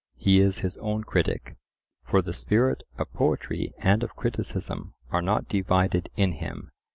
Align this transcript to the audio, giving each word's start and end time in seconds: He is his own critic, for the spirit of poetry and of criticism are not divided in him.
He 0.15 0.39
is 0.39 0.61
his 0.61 0.77
own 0.77 1.03
critic, 1.03 1.57
for 2.07 2.23
the 2.23 2.33
spirit 2.33 2.81
of 2.97 3.13
poetry 3.13 3.71
and 3.77 4.01
of 4.01 4.15
criticism 4.15 4.95
are 5.11 5.21
not 5.21 5.47
divided 5.47 6.09
in 6.15 6.31
him. 6.31 6.71